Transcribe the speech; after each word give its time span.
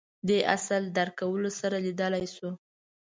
دې 0.27 0.39
اصل 0.55 0.81
درک 0.95 1.15
کولو 1.21 1.49
سره 1.59 1.77
لیدلای 1.85 2.25
شو 2.35 2.49